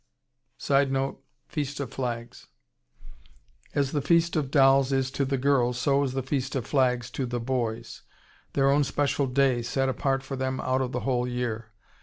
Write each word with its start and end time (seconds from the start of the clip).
[Sidenote: 0.57 1.23
Feast 1.47 1.79
of 1.79 1.93
Flags.] 1.93 2.47
As 3.75 3.91
the 3.91 4.01
Feast 4.01 4.35
of 4.35 4.49
Dolls 4.49 4.91
is 4.91 5.11
to 5.11 5.25
the 5.25 5.37
girls, 5.37 5.77
so 5.77 6.01
is 6.01 6.13
the 6.13 6.23
Feast 6.23 6.55
of 6.55 6.65
Flags 6.65 7.11
to 7.11 7.27
the 7.27 7.39
boys, 7.39 8.01
their 8.53 8.71
own 8.71 8.83
special 8.83 9.27
day, 9.27 9.61
set 9.61 9.89
apart 9.89 10.23
for 10.23 10.35
them 10.35 10.59
out 10.61 10.81
of 10.81 10.91
the 10.91 11.01
whole 11.01 11.27
year. 11.27 11.67